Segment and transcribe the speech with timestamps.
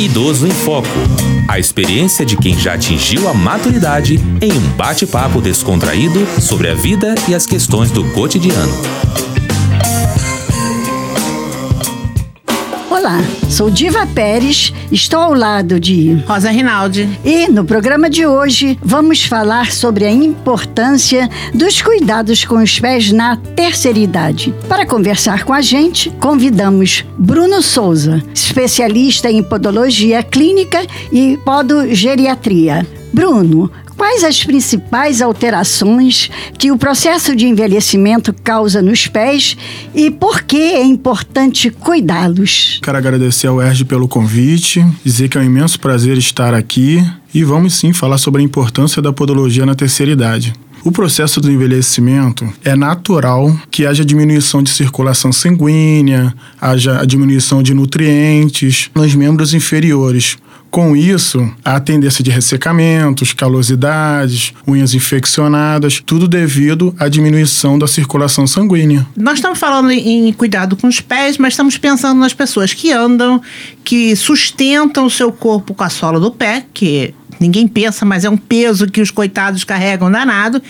[0.00, 0.86] Idoso em Foco.
[1.48, 7.16] A experiência de quem já atingiu a maturidade em um bate-papo descontraído sobre a vida
[7.28, 8.72] e as questões do cotidiano.
[13.08, 17.08] Olá, sou Diva Pérez, estou ao lado de Rosa Rinaldi.
[17.24, 23.10] E no programa de hoje vamos falar sobre a importância dos cuidados com os pés
[23.10, 24.54] na terceira idade.
[24.68, 32.86] Para conversar com a gente, convidamos Bruno Souza, especialista em podologia clínica e podogeriatria.
[33.10, 39.56] Bruno, Quais as principais alterações que o processo de envelhecimento causa nos pés
[39.92, 42.78] e por que é importante cuidá-los?
[42.80, 47.42] Quero agradecer ao Erge pelo convite, dizer que é um imenso prazer estar aqui e
[47.42, 50.52] vamos sim falar sobre a importância da podologia na terceira idade.
[50.84, 57.64] O processo do envelhecimento é natural que haja diminuição de circulação sanguínea, haja a diminuição
[57.64, 60.38] de nutrientes nos membros inferiores,
[60.70, 68.46] com isso, há tendência de ressecamentos, calosidades, unhas infeccionadas, tudo devido à diminuição da circulação
[68.46, 69.06] sanguínea.
[69.16, 73.40] Nós estamos falando em cuidado com os pés, mas estamos pensando nas pessoas que andam,
[73.82, 78.30] que sustentam o seu corpo com a sola do pé, que ninguém pensa, mas é
[78.30, 80.62] um peso que os coitados carregam danado.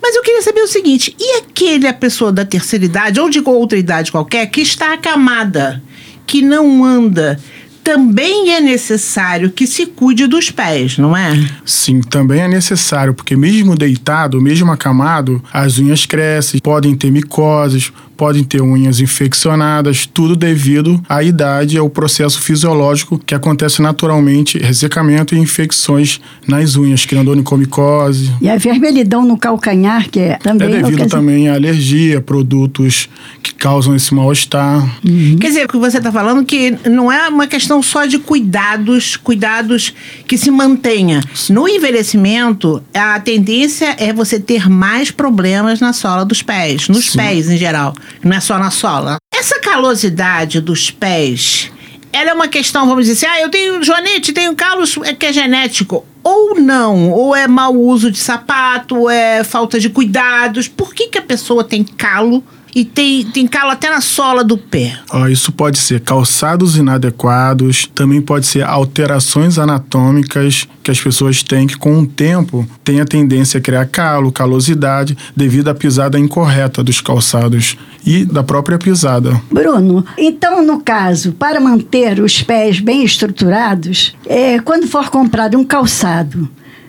[0.00, 3.78] Mas eu queria saber o seguinte: e aquele pessoa da terceira idade ou de outra
[3.78, 5.82] idade qualquer que está acamada,
[6.26, 7.38] que não anda?
[7.82, 11.32] Também é necessário que se cuide dos pés, não é?
[11.64, 17.92] Sim, também é necessário, porque mesmo deitado, mesmo acamado, as unhas crescem, podem ter micoses,
[18.22, 24.58] podem ter unhas infeccionadas, tudo devido à idade e ao processo fisiológico que acontece naturalmente,
[24.58, 28.30] ressecamento e infecções nas unhas, criando onicomicose.
[28.40, 30.72] E a vermelhidão no calcanhar, que é também...
[30.72, 33.08] É devido também à alergia, produtos
[33.42, 34.88] que causam esse mal-estar.
[35.04, 35.38] Uhum.
[35.40, 39.16] Quer dizer, o que você está falando que não é uma questão só de cuidados,
[39.16, 39.92] cuidados
[40.28, 41.24] que se mantenha.
[41.50, 47.18] No envelhecimento, a tendência é você ter mais problemas na sola dos pés, nos Sim.
[47.18, 47.92] pés em geral
[48.22, 49.16] não é só na sola.
[49.34, 51.70] Essa calosidade dos pés,
[52.12, 55.26] ela é uma questão, vamos dizer assim, ah, eu tenho joanete, tenho calos é que
[55.26, 56.04] é genético.
[56.22, 60.68] Ou não, ou é mau uso de sapato, ou é falta de cuidados.
[60.68, 64.56] Por que, que a pessoa tem calo e tem, tem calo até na sola do
[64.56, 64.98] pé.
[65.12, 71.66] Oh, isso pode ser calçados inadequados, também pode ser alterações anatômicas que as pessoas têm
[71.66, 76.82] que com o tempo tem a tendência a criar calo, calosidade devido à pisada incorreta
[76.82, 79.40] dos calçados e da própria pisada.
[79.50, 85.64] Bruno, então no caso, para manter os pés bem estruturados, é, quando for comprado um
[85.64, 86.48] calçado,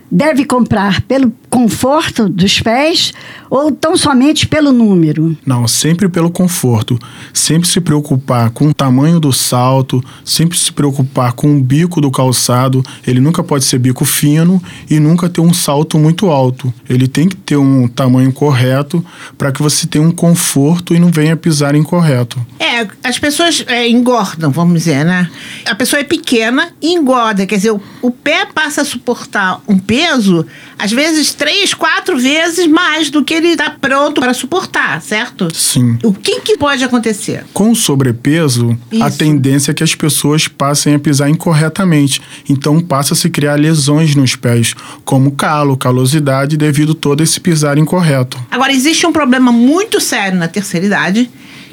[0.09, 3.13] deve comprar pelo conforto dos pés
[3.47, 5.37] ou tão somente pelo número?
[5.45, 6.97] Não, sempre pelo conforto.
[7.31, 12.09] Sempre se preocupar com o tamanho do salto, sempre se preocupar com o bico do
[12.09, 12.83] calçado.
[13.05, 14.59] Ele nunca pode ser bico fino
[14.89, 16.73] e nunca ter um salto muito alto.
[16.89, 19.05] Ele tem que ter um tamanho correto
[19.37, 22.43] para que você tenha um conforto e não venha pisar incorreto.
[22.59, 25.29] É, as pessoas é, engordam, vamos dizer, né?
[25.67, 29.77] A pessoa é pequena e engorda, quer dizer, o, o pé passa a suportar um
[29.77, 30.43] peso,
[30.79, 35.49] às vezes três, quatro vezes mais do que ele está pronto para suportar, certo?
[35.53, 35.97] Sim.
[36.01, 37.43] O que, que pode acontecer?
[37.53, 39.03] Com o sobrepeso, Isso.
[39.03, 42.21] a tendência é que as pessoas passem a pisar incorretamente.
[42.49, 44.73] Então passa a se criar lesões nos pés,
[45.03, 48.41] como calo, calosidade, devido a todo esse pisar incorreto.
[48.49, 51.29] Agora, existe um problema muito sério na terceira idade,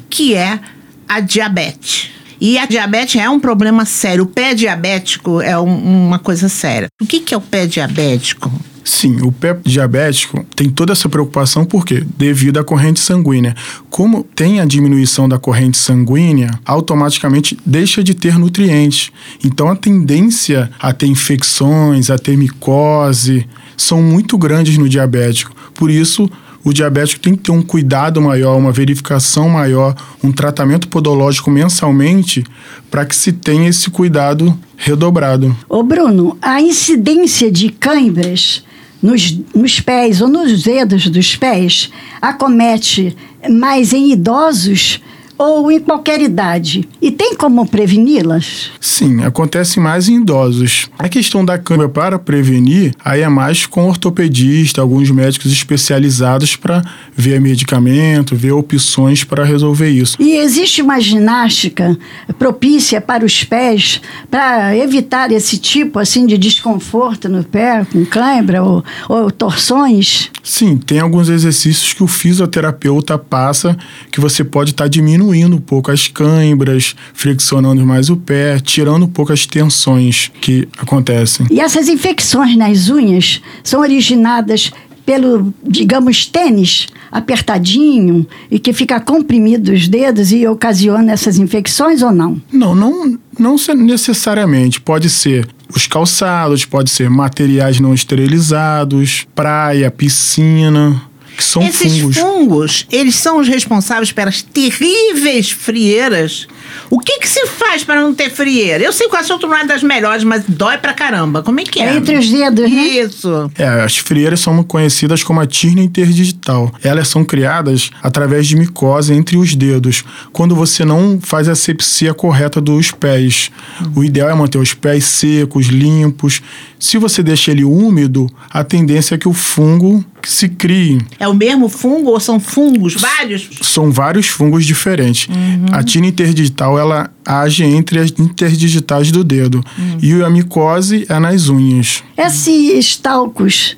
[0.09, 0.59] que é
[1.07, 2.11] a diabetes.
[2.41, 4.25] E a diabetes é um problema sério.
[4.25, 6.89] O pé diabético é um, uma coisa séria.
[7.01, 8.51] O que, que é o pé diabético?
[8.83, 13.55] Sim, o pé diabético tem toda essa preocupação porque devido à corrente sanguínea.
[13.89, 19.11] Como tem a diminuição da corrente sanguínea, automaticamente deixa de ter nutrientes.
[19.43, 23.47] Então a tendência a ter infecções, a ter micose,
[23.77, 25.55] são muito grandes no diabético.
[25.73, 26.29] Por isso,
[26.63, 32.43] o diabético tem que ter um cuidado maior, uma verificação maior, um tratamento podológico mensalmente
[32.89, 35.55] para que se tenha esse cuidado redobrado.
[35.67, 38.63] Ô Bruno, a incidência de câimbras
[39.01, 43.15] nos, nos pés ou nos dedos dos pés acomete
[43.49, 45.01] mais em idosos
[45.41, 46.87] ou em qualquer idade.
[47.01, 48.69] E tem como preveni-las?
[48.79, 50.87] Sim, acontece mais em idosos.
[50.99, 56.83] A questão da câmera para prevenir, aí é mais com ortopedista, alguns médicos especializados para
[57.15, 60.15] ver medicamento, ver opções para resolver isso.
[60.19, 61.97] E existe uma ginástica
[62.37, 63.99] propícia para os pés
[64.29, 70.29] para evitar esse tipo assim de desconforto no pé, com cãibra ou, ou torções?
[70.43, 73.75] Sim, tem alguns exercícios que o fisioterapeuta passa
[74.11, 78.59] que você pode estar tá diminuindo diminuindo um pouco as câimbras, flexionando mais o pé,
[78.59, 81.47] tirando um pouco as tensões que acontecem.
[81.49, 84.71] E essas infecções nas unhas são originadas
[85.05, 92.11] pelo, digamos, tênis apertadinho e que fica comprimido os dedos e ocasiona essas infecções ou
[92.11, 92.41] não?
[92.51, 94.79] Não, não, não necessariamente.
[94.79, 101.01] Pode ser os calçados, pode ser materiais não esterilizados, praia, piscina
[101.41, 102.17] que são Esses fungos.
[102.17, 106.47] fungos, eles são os responsáveis pelas terríveis frieiras.
[106.89, 108.83] O que que se faz para não ter frieira?
[108.83, 111.41] Eu sei que o assunto não é das melhores, mas dói pra caramba.
[111.41, 111.87] Como é que é?
[111.87, 112.81] É entre os dedos, né?
[112.87, 113.51] Isso.
[113.57, 116.71] É, as frieiras são conhecidas como a tirna interdigital.
[116.83, 122.13] Elas são criadas através de micose entre os dedos, quando você não faz a asepsia
[122.13, 123.51] correta dos pés.
[123.95, 126.41] O ideal é manter os pés secos, limpos.
[126.79, 130.99] Se você deixa ele úmido, a tendência é que o fungo se crie.
[131.19, 132.95] É o mesmo fungo ou são fungos?
[132.95, 133.49] Vários?
[133.61, 135.27] São vários fungos diferentes.
[135.71, 139.63] A tirna interdigital, ela age entre as interdigitais do dedo.
[140.01, 142.03] E a micose é nas unhas.
[142.17, 143.75] Esses talcos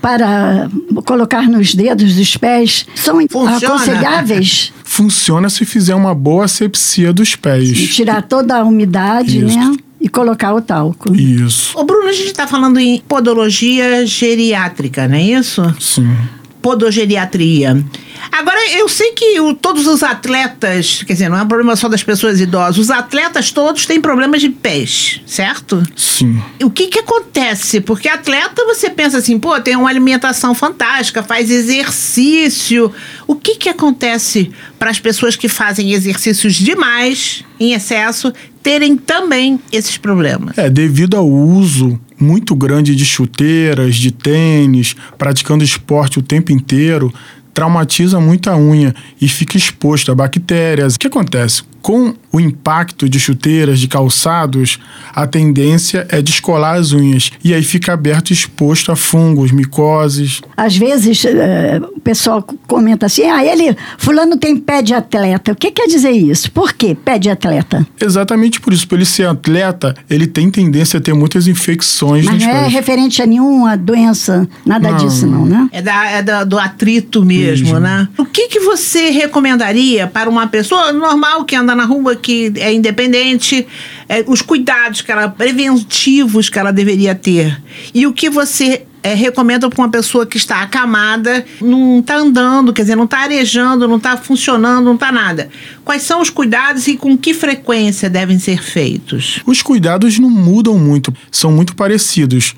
[0.00, 0.68] para
[1.06, 3.56] colocar nos dedos dos pés são Funciona?
[3.56, 4.72] aconselháveis?
[4.84, 7.94] Funciona se fizer uma boa asepsia dos pés.
[7.94, 9.58] Tirar toda a umidade, Isso.
[9.58, 9.74] né?
[10.00, 11.16] E colocar o talco.
[11.16, 11.72] Isso.
[11.78, 15.62] Ô Bruno, a gente está falando em podologia geriátrica, não é isso?
[15.80, 16.14] Sim.
[16.60, 17.84] podogeriatria.
[18.32, 21.88] Agora, eu sei que o- todos os atletas, quer dizer, não é um problema só
[21.90, 25.82] das pessoas idosas, os atletas todos têm problemas de pés, certo?
[25.94, 26.42] Sim.
[26.62, 27.82] O que que acontece?
[27.82, 32.90] Porque atleta, você pensa assim, pô, tem uma alimentação fantástica, faz exercício.
[33.26, 38.32] O que que acontece para as pessoas que fazem exercícios demais, em excesso,
[38.64, 40.56] terem também esses problemas?
[40.58, 47.12] É, devido ao uso muito grande de chuteiras, de tênis, praticando esporte o tempo inteiro,
[47.52, 50.94] traumatiza muito a unha e fica exposto a bactérias.
[50.94, 51.62] O que acontece?
[51.84, 54.78] Com o impacto de chuteiras, de calçados,
[55.14, 60.40] a tendência é descolar as unhas e aí fica aberto e exposto a fungos, micoses.
[60.56, 65.52] Às vezes eh, o pessoal comenta assim: ah, ele, fulano tem pé de atleta.
[65.52, 66.50] O que quer dizer isso?
[66.52, 67.86] Por que pé de atleta?
[68.00, 72.36] Exatamente por isso, por ele ser atleta, ele tem tendência a ter muitas infecções Mas
[72.36, 72.72] nos não é pés.
[72.72, 74.96] referente a nenhuma doença, nada Não.
[74.96, 75.68] disso, não, né?
[75.70, 77.80] É, da, é da- do atrito mesmo, Mesmo.
[77.80, 78.08] né?
[78.16, 82.72] O que, que você recomendaria para uma pessoa normal que anda na rua, que é
[82.72, 83.66] independente,
[84.08, 87.60] é, os cuidados que ela, preventivos que ela deveria ter?
[87.94, 92.72] E o que você é, recomenda para uma pessoa que está acamada, não está andando,
[92.72, 95.50] quer dizer, não está arejando, não está funcionando, não está nada?
[95.84, 99.40] Quais são os cuidados e com que frequência devem ser feitos?
[99.44, 102.54] Os cuidados não mudam muito, são muito parecidos.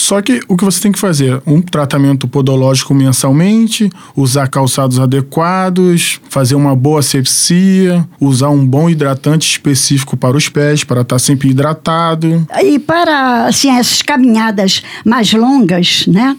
[0.00, 1.42] Só que o que você tem que fazer?
[1.46, 9.50] Um tratamento podológico mensalmente, usar calçados adequados, fazer uma boa asepsia, usar um bom hidratante
[9.50, 12.46] específico para os pés, para estar sempre hidratado.
[12.64, 16.34] E para assim, essas caminhadas mais longas, né?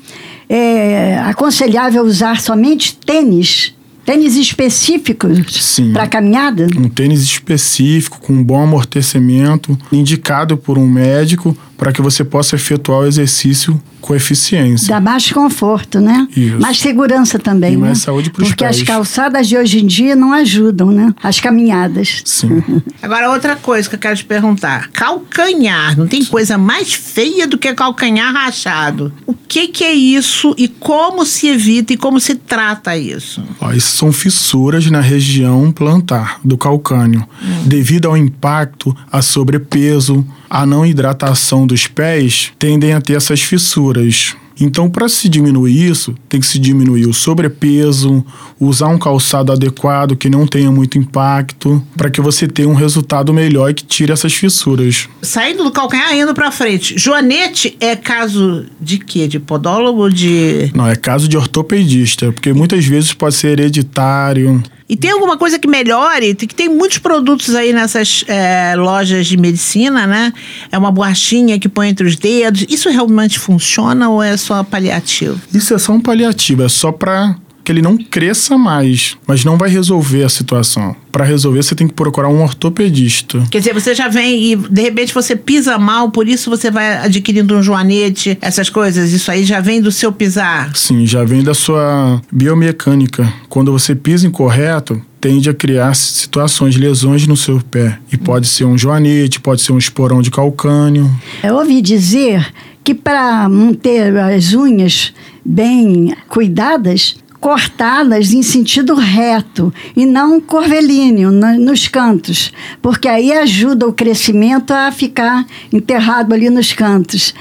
[0.50, 5.94] É aconselhável usar somente tênis, tênis específicos Sim.
[5.94, 6.68] para caminhada?
[6.76, 12.56] Um tênis específico, com um bom amortecimento, indicado por um médico, para que você possa
[12.56, 14.88] efetuar o exercício com eficiência.
[14.88, 16.28] Dá mais conforto, né?
[16.38, 16.60] Isso.
[16.60, 17.88] Mais segurança também, E né?
[17.88, 18.78] mais saúde pros Porque pés.
[18.78, 21.12] as calçadas de hoje em dia não ajudam, né?
[21.24, 22.22] As caminhadas.
[22.24, 22.62] Sim.
[23.02, 24.90] Agora, outra coisa que eu quero te perguntar.
[24.92, 25.98] Calcanhar.
[25.98, 29.12] Não tem coisa mais feia do que calcanhar rachado.
[29.26, 33.44] O que, que é isso e como se evita e como se trata isso?
[33.60, 37.28] Ó, isso são fissuras na região plantar do calcânio,
[37.66, 44.36] devido ao impacto, a sobrepeso, a não hidratação dos pés, tendem a ter essas fissuras.
[44.60, 48.24] Então, para se diminuir isso, tem que se diminuir o sobrepeso,
[48.60, 53.34] usar um calçado adequado que não tenha muito impacto, para que você tenha um resultado
[53.34, 55.08] melhor e que tire essas fissuras.
[55.22, 56.96] Saindo do calcanhar indo pra frente.
[56.98, 59.30] Joanete é caso de quê?
[59.30, 60.10] De podólogo?
[60.10, 60.70] De.
[60.76, 64.62] Não, é caso de ortopedista, porque muitas vezes pode ser hereditário.
[64.92, 66.36] E tem alguma coisa que melhore?
[66.36, 70.34] Que tem muitos produtos aí nessas é, lojas de medicina, né?
[70.70, 72.66] É uma borrachinha que põe entre os dedos.
[72.68, 75.40] Isso realmente funciona ou é só paliativo?
[75.54, 79.58] Isso é só um paliativo, é só para que ele não cresça mais, mas não
[79.58, 80.96] vai resolver a situação.
[81.12, 83.44] Para resolver, você tem que procurar um ortopedista.
[83.52, 86.98] Quer dizer, você já vem e de repente você pisa mal, por isso você vai
[86.98, 89.12] adquirindo um joanete, essas coisas.
[89.12, 90.76] Isso aí já vem do seu pisar.
[90.76, 93.32] Sim, já vem da sua biomecânica.
[93.50, 98.00] Quando você pisa incorreto, tende a criar situações, lesões no seu pé.
[98.12, 101.10] E pode ser um joanete, pode ser um esporão de calcânio.
[101.44, 102.52] Eu ouvi dizer
[102.84, 105.14] que para manter as unhas
[105.46, 113.88] bem cuidadas, cortá-las em sentido reto e não curvilíneo na- nos cantos, porque aí ajuda
[113.88, 117.34] o crescimento a ficar enterrado ali nos cantos.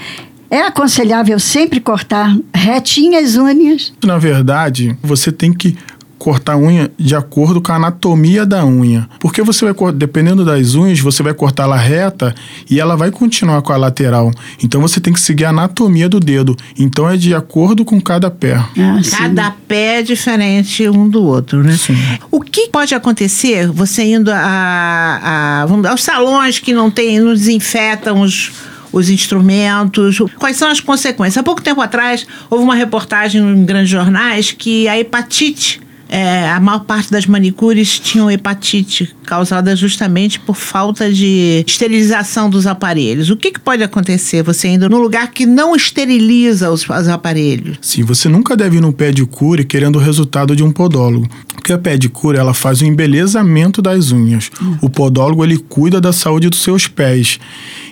[0.50, 3.92] É aconselhável sempre cortar retinhas as unhas.
[4.04, 5.76] Na verdade, você tem que
[6.20, 9.08] cortar a unha de acordo com a anatomia da unha.
[9.18, 12.34] Porque você vai, dependendo das unhas, você vai cortar ela reta
[12.70, 14.30] e ela vai continuar com a lateral.
[14.62, 16.54] Então você tem que seguir a anatomia do dedo.
[16.78, 18.54] Então é de acordo com cada pé.
[18.78, 19.10] Ah, sim.
[19.10, 21.72] Cada pé é diferente um do outro, né?
[21.72, 21.96] Sim.
[22.30, 27.32] O que pode acontecer você indo a, a- vamos, aos salões que não tem, não
[27.32, 28.52] desinfetam os,
[28.92, 30.18] os instrumentos?
[30.38, 31.38] Quais são as consequências?
[31.38, 35.80] Há pouco tempo atrás, houve uma reportagem em grandes jornais que a hepatite.
[36.10, 42.66] É, a maior parte das manicures tinham hepatite, causada justamente por falta de esterilização dos
[42.66, 43.30] aparelhos.
[43.30, 47.78] O que, que pode acontecer você indo num lugar que não esteriliza os, os aparelhos?
[47.80, 51.28] Sim, você nunca deve ir no pé de cura querendo o resultado de um podólogo.
[51.60, 54.50] Porque a pé de cura, ela faz o embelezamento das unhas.
[54.80, 57.38] O podólogo, ele cuida da saúde dos seus pés.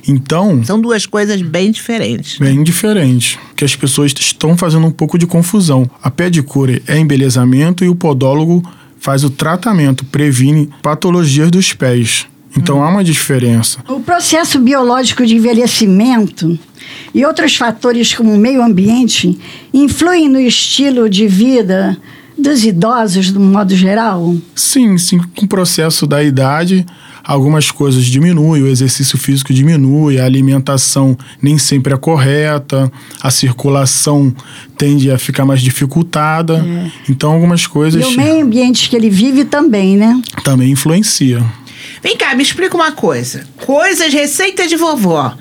[0.07, 2.39] Então, São duas coisas bem diferentes.
[2.39, 5.89] bem diferente, que as pessoas estão fazendo um pouco de confusão.
[6.03, 8.63] A pedicure é embelezamento e o podólogo
[8.99, 12.27] faz o tratamento, previne patologias dos pés.
[12.57, 13.81] Então há uma diferença.
[13.87, 16.59] O processo biológico de envelhecimento
[17.15, 19.39] e outros fatores como o meio ambiente
[19.75, 21.99] influem no estilo de vida
[22.39, 24.37] dos idosos, de um modo geral?
[24.55, 26.87] Sim, sim, com o processo da idade,
[27.25, 32.91] algumas coisas diminuem, o exercício físico diminui, a alimentação nem sempre é correta,
[33.21, 34.35] a circulação
[34.77, 36.65] tende a ficar mais dificultada.
[37.09, 40.21] Então algumas E coisas o meio ambiente que ele vive também, né?
[40.45, 41.45] também influenciam.
[42.03, 43.45] Vem cá, me explica uma coisa.
[43.65, 45.35] Coisas, receita de vovó.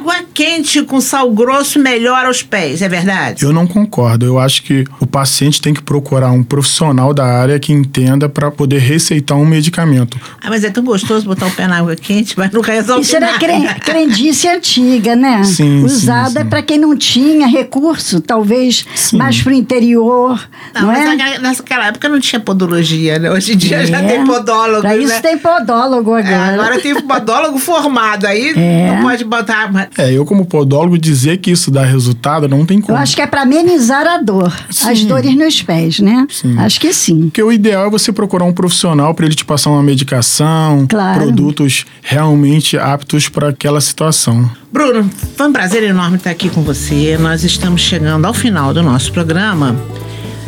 [0.00, 3.44] Água quente com sal grosso melhora os pés, é verdade?
[3.44, 4.24] Eu não concordo.
[4.24, 8.50] Eu acho que o paciente tem que procurar um profissional da área que entenda para
[8.50, 10.18] poder receitar um medicamento.
[10.42, 13.14] Ah, mas é tão gostoso botar o pé na água quente, mas não resolve Isso
[13.16, 13.38] era nada.
[13.38, 15.44] cren- crendice antiga, né?
[15.44, 19.18] Sim, Usada para quem não tinha recurso, talvez Sim.
[19.18, 21.38] mais para o interior, Não, não, mas é?
[21.38, 23.30] naquela- época não tinha podologia, né?
[23.30, 24.06] Hoje em dia já É.
[24.06, 25.20] tem podólogo, Pra isso né?
[25.20, 26.54] tem podólogo É, agora.
[26.54, 28.92] agora tem podólogo formado, aí É.
[28.92, 29.70] não pode botar...
[29.98, 32.98] É, eu como podólogo dizer que isso dá resultado não tem Eu como.
[32.98, 35.06] acho que é para amenizar a dor, as Sim.
[35.06, 36.26] dores nos pés, né?
[36.30, 36.56] Sim.
[36.58, 37.22] Acho que sim.
[37.22, 41.20] Porque o ideal é você procurar um profissional para ele te passar uma medicação, Claro.
[41.20, 44.48] produtos realmente aptos para aquela situação.
[44.72, 47.18] Bruno, foi um prazer enorme estar aqui com você.
[47.20, 49.76] Nós estamos chegando ao final do nosso programa.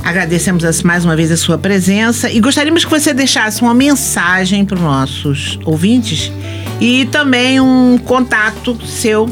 [0.05, 4.65] Agradecemos as- mais uma vez a sua presença e gostaríamos que você deixasse uma mensagem
[4.65, 6.33] para os nossos ouvintes
[6.81, 9.29] e também um contato seu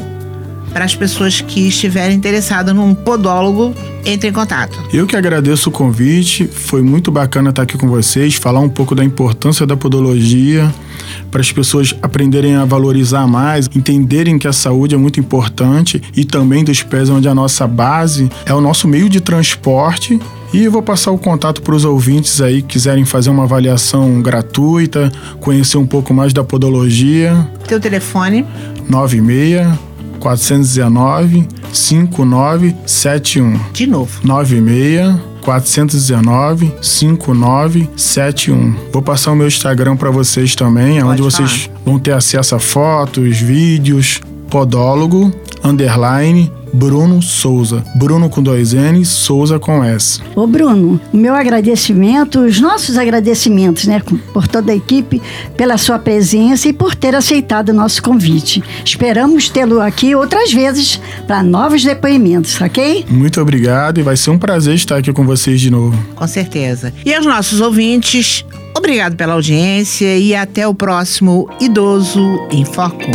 [0.71, 3.75] para as pessoas que estiverem interessadas num podólogo,
[4.05, 4.79] entre em contato.
[4.91, 8.95] Eu que agradeço o convite, foi muito bacana estar aqui com vocês, falar um pouco
[8.95, 10.73] da importância da podologia,
[11.29, 16.25] para as pessoas aprenderem a valorizar mais, entenderem que a saúde é muito importante e
[16.25, 20.19] também dos pés, onde a nossa base é o nosso meio de transporte.
[20.53, 24.21] E eu vou passar o contato para os ouvintes aí que quiserem fazer uma avaliação
[24.21, 25.09] gratuita,
[25.39, 27.49] conhecer um pouco mais da podologia.
[27.67, 28.45] Teu telefone
[28.89, 29.90] 96
[30.21, 33.59] 419 5971.
[33.73, 34.21] de novo.
[34.23, 38.75] 96 419 5971.
[38.93, 43.37] Vou passar o meu Instagram para vocês também, onde vocês vão ter acesso a fotos,
[43.37, 47.83] vídeos, podólogo underline Bruno Souza.
[47.95, 50.19] Bruno com dois N's, Souza com S.
[50.35, 54.01] Ô Bruno, o meu agradecimento, os nossos agradecimentos, né,
[54.33, 55.21] por toda a equipe,
[55.57, 58.63] pela sua presença e por ter aceitado o nosso convite.
[58.83, 63.05] Esperamos tê-lo aqui outras vezes para novos depoimentos, ok?
[63.09, 65.97] Muito obrigado e vai ser um prazer estar aqui com vocês de novo.
[66.15, 66.93] Com certeza.
[67.05, 73.11] E aos nossos ouvintes, obrigado pela audiência e até o próximo Idoso em Foco.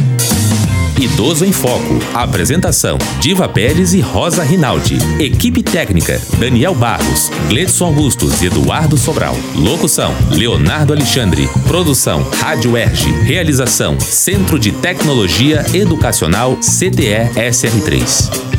[0.99, 1.99] Idoso em Foco.
[2.15, 4.99] Apresentação: Diva Pérez e Rosa Rinaldi.
[5.21, 9.37] Equipe técnica: Daniel Barros, Gledson Augustos e Eduardo Sobral.
[9.55, 11.49] Locução: Leonardo Alexandre.
[11.67, 13.11] Produção: Rádio Erge.
[13.23, 18.56] Realização: Centro de Tecnologia Educacional CTE SR3.